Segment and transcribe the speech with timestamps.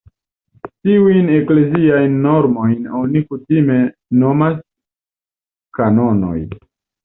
[0.87, 3.79] Tiujn ekleziajn normojn oni kutime
[4.25, 4.59] nomas
[5.81, 6.37] "kanonoj".